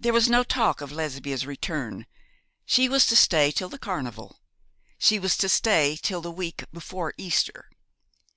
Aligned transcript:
There 0.00 0.12
was 0.12 0.28
no 0.28 0.42
talk 0.42 0.80
of 0.80 0.90
Lesbia's 0.90 1.46
return. 1.46 2.06
She 2.66 2.88
was 2.88 3.06
to 3.06 3.14
stay 3.14 3.52
till 3.52 3.68
the 3.68 3.78
carnival; 3.78 4.40
she 4.98 5.16
was 5.20 5.36
to 5.36 5.48
stay 5.48 5.94
till 6.02 6.20
the 6.20 6.32
week 6.32 6.64
before 6.72 7.14
Easter. 7.16 7.70